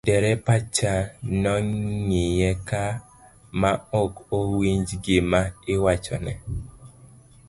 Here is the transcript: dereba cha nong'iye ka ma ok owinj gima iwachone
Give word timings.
dereba 0.07 0.55
cha 0.75 0.93
nong'iye 1.41 2.49
ka 2.69 2.83
ma 3.61 3.71
ok 4.01 4.13
owinj 4.39 4.87
gima 5.03 5.41
iwachone 5.73 6.33